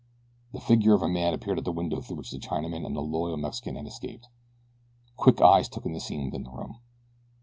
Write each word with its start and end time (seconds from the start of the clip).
The 0.51 0.59
figure 0.59 0.95
of 0.95 1.03
a 1.03 1.07
man 1.07 1.35
appeared 1.35 1.59
at 1.59 1.63
the 1.63 1.71
window 1.71 2.01
through 2.01 2.15
which 2.15 2.31
the 2.31 2.39
Chinaman 2.39 2.87
and 2.87 2.95
the 2.95 3.03
loyal 3.03 3.37
Mexican 3.37 3.75
had 3.75 3.85
escaped. 3.85 4.29
Quick 5.15 5.39
eyes 5.41 5.69
took 5.69 5.85
in 5.85 5.93
the 5.93 5.99
scene 5.99 6.25
within 6.25 6.41
the 6.41 6.49
room. 6.49 6.77